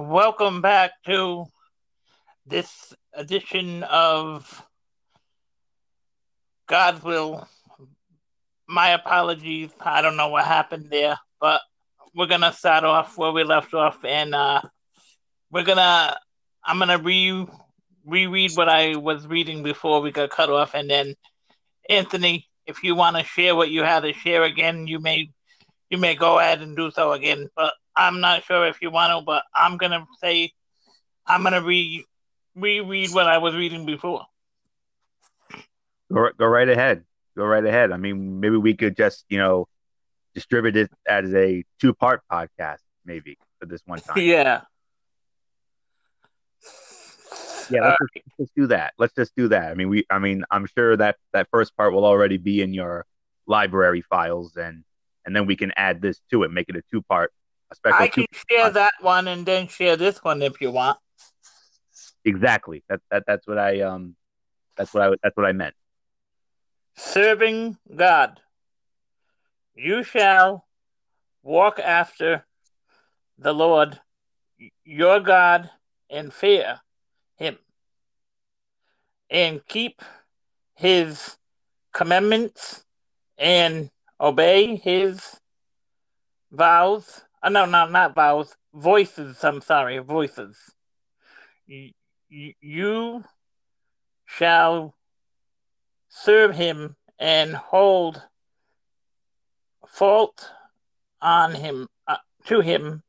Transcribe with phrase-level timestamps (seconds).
[0.00, 1.44] welcome back to
[2.46, 4.64] this edition of
[6.66, 7.46] God's Will.
[8.66, 9.70] My apologies.
[9.78, 11.60] I don't know what happened there, but
[12.14, 14.62] we're gonna start off where we left off, and uh,
[15.50, 16.16] we're gonna.
[16.64, 17.46] I'm gonna re
[18.06, 21.14] reread what I was reading before we got cut off, and then
[21.90, 25.30] Anthony, if you want to share what you had to share again, you may
[25.90, 27.48] you may go ahead and do so again.
[27.54, 30.52] But I'm not sure if you want to, but I'm gonna say
[31.26, 32.06] I'm gonna re
[32.56, 34.24] reread what I was reading before.
[36.10, 37.04] Go, go right ahead.
[37.36, 37.92] Go right ahead.
[37.92, 39.68] I mean, maybe we could just you know
[40.34, 44.16] distribute it as a two part podcast, maybe for this one time.
[44.24, 44.62] yeah.
[47.68, 48.94] Yeah, let's, just, let's just do that.
[48.98, 49.70] Let's just do that.
[49.70, 50.04] I mean, we.
[50.10, 53.04] I mean, I'm sure that that first part will already be in your
[53.46, 54.84] library files, and
[55.26, 57.30] and then we can add this to it, make it a two part.
[57.84, 60.98] I can share that one and then share this one if you want.
[62.24, 62.82] Exactly.
[62.88, 64.16] That that that's what I um.
[64.76, 65.74] That's what I that's what I meant.
[66.96, 68.40] Serving God.
[69.74, 70.66] You shall
[71.42, 72.44] walk after
[73.38, 74.00] the Lord
[74.84, 75.70] your God
[76.10, 76.80] and fear
[77.36, 77.58] him,
[79.30, 80.02] and keep
[80.74, 81.36] his
[81.92, 82.84] commandments
[83.38, 85.40] and obey his
[86.50, 87.22] vows.
[87.42, 88.54] Oh, no, no, not vows.
[88.74, 89.42] Voices.
[89.44, 90.56] I'm sorry, voices.
[92.28, 93.24] You
[94.26, 94.94] shall
[96.08, 98.22] serve him and hold
[99.86, 100.50] fault
[101.20, 102.16] on him uh,
[102.46, 103.02] to him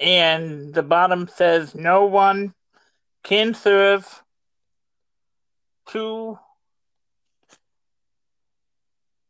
[0.00, 2.54] and the bottom says no one
[3.24, 4.22] can serve
[5.88, 6.38] two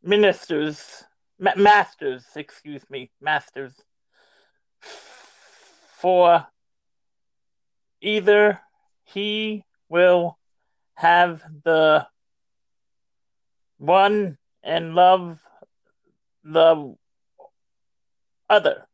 [0.02, 1.04] ministers
[1.38, 3.74] ma- masters excuse me masters
[4.80, 6.46] for
[8.00, 8.60] either
[9.04, 10.38] he will
[10.94, 12.06] have the
[13.78, 15.40] one and love
[16.44, 16.96] the
[18.48, 18.86] other,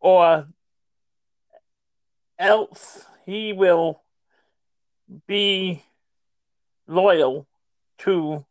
[0.00, 0.46] or
[2.38, 4.02] else he will
[5.26, 5.82] be
[6.86, 7.46] loyal
[7.98, 8.44] to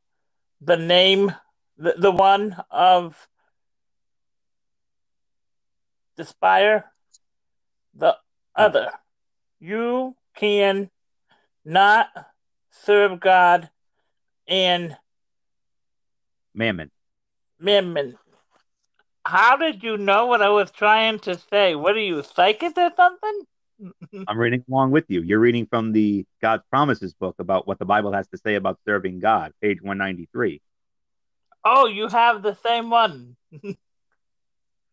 [0.62, 1.34] the name,
[1.78, 3.28] the, the one of
[6.18, 6.84] despire
[7.94, 8.16] the
[8.56, 8.90] other.
[8.92, 9.68] Mm.
[9.68, 10.90] You can
[11.64, 12.08] not
[12.72, 13.70] serve God
[14.48, 14.96] and
[16.54, 16.92] Mammon.
[17.60, 18.18] Mammon.
[19.26, 21.76] How did you know what I was trying to say?
[21.76, 23.42] What are you, psychic or something?
[24.28, 25.22] I'm reading along with you.
[25.22, 28.80] You're reading from the God's Promises book about what the Bible has to say about
[28.86, 30.62] serving God, page 193.
[31.66, 33.36] Oh, you have the same one.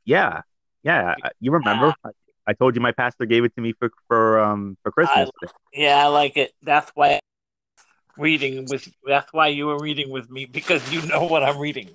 [0.04, 0.43] Yeah,
[0.82, 1.15] yeah.
[1.41, 1.94] You remember?
[2.04, 2.10] I,
[2.47, 5.31] I told you my pastor gave it to me for for um for Christmas.
[5.72, 6.53] Yeah, I like it.
[6.62, 7.20] That's why
[8.16, 8.88] reading with.
[9.06, 11.91] That's why you were reading with me because you know what I'm reading.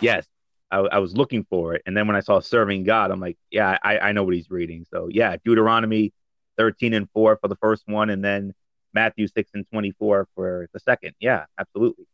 [0.00, 0.26] yes,
[0.70, 3.36] I, I was looking for it, and then when I saw serving God, I'm like,
[3.50, 4.86] yeah, I, I know what he's reading.
[4.90, 6.12] So yeah, Deuteronomy
[6.58, 8.54] 13 and 4 for the first one, and then
[8.94, 11.14] Matthew 6 and 24 for the second.
[11.20, 12.06] Yeah, absolutely.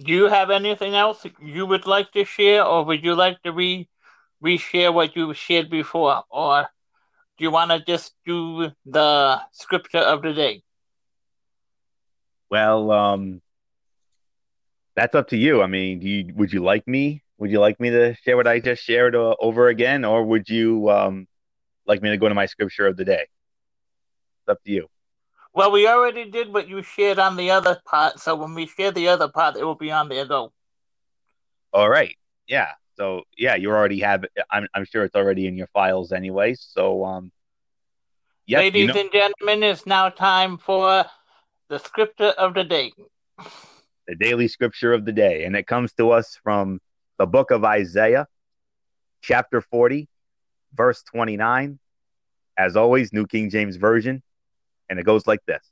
[0.00, 3.52] Do you have anything else you would like to share, or would you like to
[3.52, 3.88] re
[4.42, 6.70] reshare what you shared before, or
[7.36, 10.62] do you want to just do the scripture of the day?
[12.50, 13.42] Well, um,
[14.96, 15.62] that's up to you.
[15.62, 17.22] I mean, you would you like me?
[17.38, 20.48] Would you like me to share what I just shared uh, over again, or would
[20.48, 21.26] you um
[21.86, 23.26] like me to go to my scripture of the day?
[24.40, 24.88] It's up to you.
[25.52, 28.92] Well, we already did what you shared on the other part, so when we share
[28.92, 30.52] the other part, it will be on there though.
[31.72, 32.16] All right.
[32.46, 32.68] Yeah.
[32.96, 34.32] So yeah, you already have it.
[34.50, 36.54] I'm I'm sure it's already in your files anyway.
[36.58, 37.32] So um
[38.46, 41.04] yes, Ladies you know, and gentlemen, it's now time for
[41.68, 42.92] the scripture of the day.
[44.06, 46.80] the daily scripture of the day, and it comes to us from
[47.18, 48.26] the book of Isaiah,
[49.22, 50.08] chapter 40,
[50.74, 51.78] verse 29.
[52.58, 54.22] As always, New King James Version,
[54.90, 55.62] and it goes like this.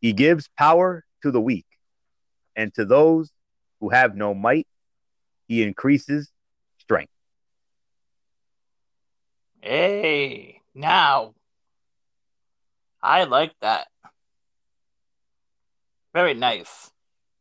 [0.00, 1.66] He gives power to the weak,
[2.54, 3.32] and to those
[3.80, 4.68] who have no might,
[5.48, 6.30] he increases
[6.78, 7.10] strength.
[9.60, 11.34] Hey, now.
[13.02, 13.88] I like that.
[16.12, 16.90] Very nice.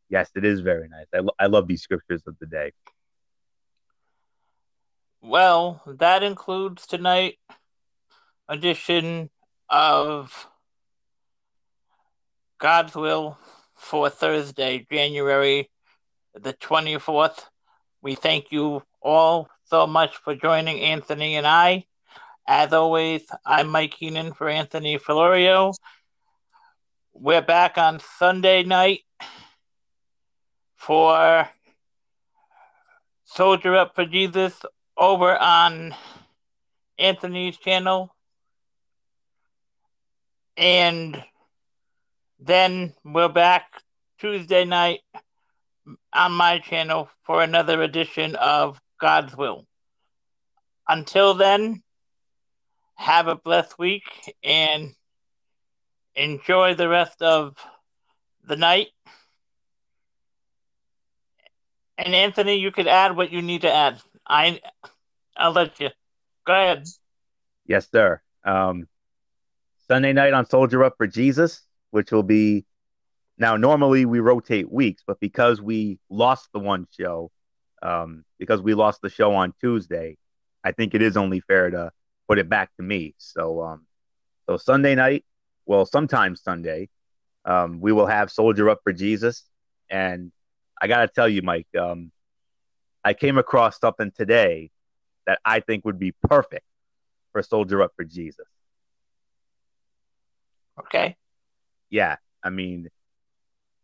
[0.10, 1.08] Yes, it is very nice.
[1.14, 2.72] I, lo- I love these scriptures of the day.
[5.22, 7.40] Well, that includes tonight
[8.48, 9.30] edition
[9.69, 10.48] of
[12.60, 13.38] God's Will
[13.75, 15.69] for Thursday, January
[16.34, 17.46] the 24th.
[18.02, 21.86] We thank you all so much for joining Anthony and I.
[22.48, 25.74] As always, I'm Mike Keenan for Anthony Florio.
[27.14, 29.02] We're back on Sunday night
[30.75, 31.50] for
[33.25, 34.62] Soldier Up for Jesus
[34.96, 35.94] over on
[36.98, 38.16] Anthony's channel.
[40.57, 41.24] And
[42.39, 43.65] then we're back
[44.18, 45.01] Tuesday night
[46.12, 49.68] on my channel for another edition of God's Will.
[50.88, 51.83] Until then,
[52.95, 54.01] have a blessed week
[54.44, 54.95] and
[56.15, 57.56] enjoy the rest of
[58.44, 58.88] the night.
[62.00, 64.01] And Anthony, you could add what you need to add.
[64.27, 64.59] I,
[65.36, 65.89] I'll let you.
[66.48, 66.88] Go ahead.
[67.68, 68.21] Yes, sir.
[68.44, 68.88] Um,
[69.89, 71.62] Sunday night on Soldier Up for Jesus,
[71.92, 72.66] which will be
[73.38, 77.31] now, normally we rotate weeks, but because we lost the one show,
[77.81, 80.18] um, because we lost the show on Tuesday,
[80.63, 81.92] I think it is only fair to
[82.28, 83.13] put it back to me.
[83.18, 83.86] So, um,
[84.48, 85.24] so Sunday night,
[85.66, 86.90] well, sometimes Sunday,
[87.45, 89.44] um, we will have Soldier Up for Jesus,
[89.90, 90.31] and
[90.81, 92.12] I gotta tell you, Mike, um,
[93.06, 94.72] I came across something today
[95.28, 96.66] that I think would be perfect
[97.31, 98.48] for Soldier Up for Jesus.
[100.79, 101.15] Okay.
[101.89, 102.89] Yeah, I mean,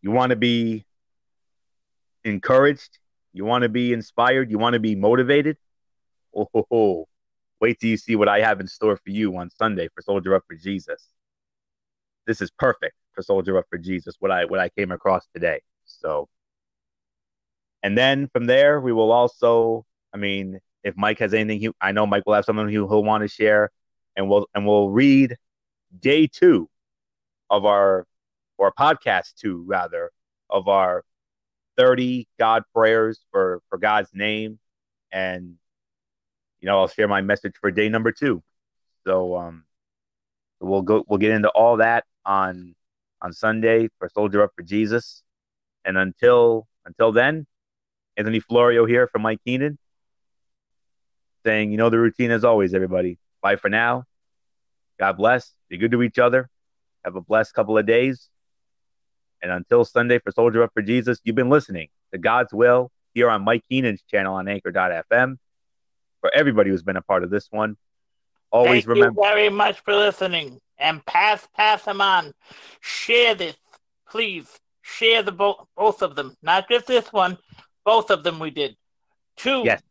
[0.02, 0.86] you want to be
[2.24, 3.00] encouraged,
[3.32, 5.58] you want to be inspired, you want to be motivated.
[6.36, 7.08] Oh,
[7.60, 10.36] wait till you see what I have in store for you on Sunday for Soldier
[10.36, 11.08] Up for Jesus.
[12.26, 14.16] This is perfect for Soldier Up for Jesus.
[14.20, 15.62] What I what I came across today.
[15.86, 16.28] So,
[17.82, 19.86] and then from there we will also.
[20.14, 23.04] I mean, if Mike has anything, he, I know Mike will have something he'll, he'll
[23.04, 23.72] want to share,
[24.16, 25.38] and we'll and we'll read
[26.00, 26.70] day two
[27.54, 28.08] of our
[28.58, 30.12] or podcast two rather
[30.50, 31.04] of our
[31.78, 34.60] 30 God prayers for for God's name.
[35.12, 35.56] And
[36.60, 38.42] you know I'll share my message for day number 2
[39.06, 39.66] so um
[40.60, 42.74] we'll go we'll get into all that on
[43.22, 45.22] on Sunday for Soldier Up for Jesus.
[45.86, 47.46] And until until then
[48.18, 49.78] Anthony Florio here from Mike Keenan
[51.46, 53.20] saying you know the routine as always everybody.
[53.44, 54.06] Bye for now.
[55.00, 55.54] God bless.
[55.70, 56.50] Be good to each other
[57.04, 58.30] have a blessed couple of days
[59.44, 63.30] and until Sunday for Soldier Up for Jesus, you've been listening to God's Will here
[63.30, 65.38] on Mike Keenan's channel on anchor.fm.
[66.22, 67.76] For everybody who's been a part of this one,
[68.52, 69.22] always Thank remember.
[69.22, 70.60] you very much for listening.
[70.78, 72.34] And pass, pass them on.
[72.80, 73.58] Share this,
[74.10, 74.48] please.
[74.82, 77.38] Share the bo- both of them, not just this one.
[77.86, 78.76] Both of them we did.
[79.36, 79.64] Two.
[79.66, 79.82] Yes.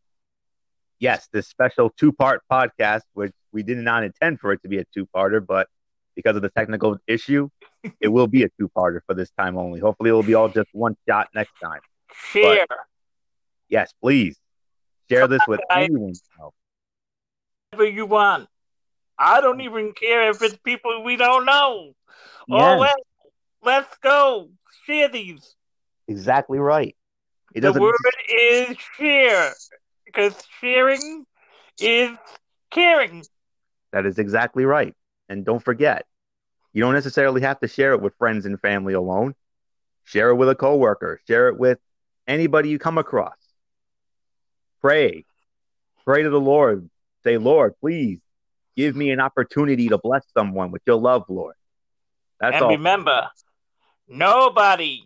[0.99, 4.79] Yes, this special two part podcast, which we did not intend for it to be
[4.79, 5.67] a two parter, but
[6.15, 7.49] because of the technical issue,
[7.99, 9.79] it will be a two parter for this time only.
[9.79, 11.79] Hopefully, it will be all just one shot next time.
[12.31, 12.65] Share.
[12.67, 12.77] But,
[13.69, 14.37] yes, please
[15.09, 16.13] share this with I- anyone.
[17.71, 18.47] Whatever you want.
[19.17, 21.93] I don't even care if it's people we don't know.
[22.51, 22.95] Oh, Yes, well,
[23.63, 24.49] let's go.
[24.85, 25.55] Share these.
[26.07, 26.95] exactly right.
[27.53, 27.81] It the doesn't.
[27.81, 27.93] word
[28.29, 29.53] is share.
[30.05, 31.25] Because sharing
[31.79, 32.11] is
[32.71, 33.23] caring.
[33.91, 34.93] That is exactly right.
[35.33, 36.05] And don't forget,
[36.73, 39.33] you don't necessarily have to share it with friends and family alone.
[40.03, 41.19] Share it with a coworker.
[41.27, 41.79] Share it with
[42.27, 43.35] anybody you come across.
[44.79, 45.25] Pray.
[46.05, 46.87] Pray to the Lord.
[47.23, 48.19] Say, Lord, please
[48.77, 51.55] give me an opportunity to bless someone with your love, Lord.
[52.39, 52.69] That's and all.
[52.69, 53.27] remember,
[54.07, 55.01] nobody.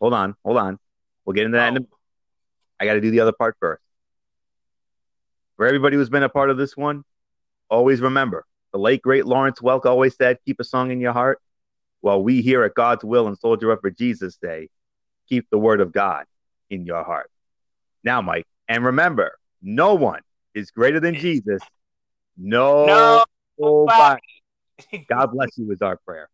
[0.00, 0.78] hold on, hold on.
[1.24, 1.76] We'll get into that.
[1.76, 1.96] In Oh,
[2.80, 3.82] I got to do the other part first.
[5.56, 7.04] For everybody who's been a part of this one,
[7.70, 11.40] always remember the late great Lawrence Welk always said, "Keep a song in your heart."
[12.00, 14.68] While we here at God's Will and Soldier Up for Jesus say,
[15.28, 16.26] "Keep the word of God
[16.70, 17.30] in your heart."
[18.04, 20.22] Now, Mike, and remember, no one
[20.54, 21.62] is greater than Jesus.
[22.36, 23.24] No, No.
[23.58, 24.20] nobody.
[25.08, 26.28] God bless you is our prayer.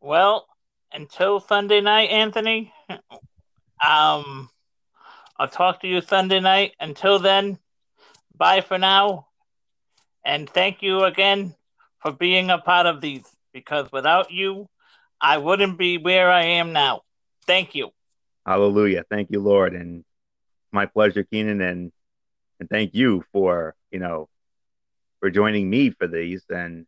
[0.00, 0.46] well,
[0.92, 2.72] until Sunday night, Anthony.
[3.84, 4.50] Um,
[5.36, 6.74] I'll talk to you Sunday night.
[6.80, 7.58] Until then,
[8.36, 9.27] bye for now.
[10.24, 11.54] And thank you again
[12.00, 14.68] for being a part of these because without you,
[15.20, 17.02] I wouldn't be where I am now.
[17.46, 17.90] Thank you.
[18.46, 19.04] Hallelujah.
[19.10, 19.74] Thank you, Lord.
[19.74, 20.04] And
[20.72, 21.92] my pleasure, Keenan, and
[22.60, 24.28] and thank you for, you know,
[25.20, 26.44] for joining me for these.
[26.50, 26.86] And,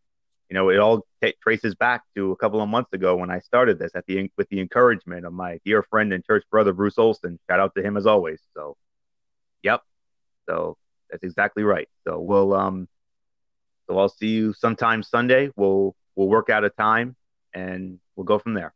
[0.48, 3.38] you know, it all t- traces back to a couple of months ago when I
[3.40, 6.98] started this at the with the encouragement of my dear friend and church brother Bruce
[6.98, 7.38] Olson.
[7.48, 8.40] Shout out to him as always.
[8.54, 8.76] So,
[9.62, 9.82] yep.
[10.48, 10.76] So
[11.10, 11.88] that's exactly right.
[12.06, 12.88] So we'll um
[13.90, 15.50] so I'll see you sometime Sunday.
[15.56, 17.16] We'll we'll work out a time
[17.52, 18.72] and we'll go from there.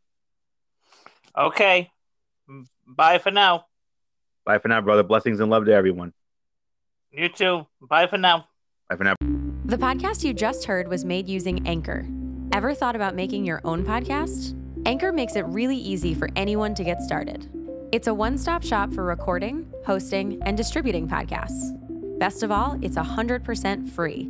[1.37, 1.89] Okay.
[2.85, 3.65] Bye for now.
[4.45, 5.03] Bye for now, brother.
[5.03, 6.13] Blessings and love to everyone.
[7.11, 7.65] You too.
[7.81, 8.47] Bye for now.
[8.89, 9.15] Bye for now.
[9.63, 12.05] The podcast you just heard was made using Anchor.
[12.51, 14.53] Ever thought about making your own podcast?
[14.85, 17.49] Anchor makes it really easy for anyone to get started.
[17.91, 21.71] It's a one stop shop for recording, hosting, and distributing podcasts.
[22.19, 24.29] Best of all, it's 100% free.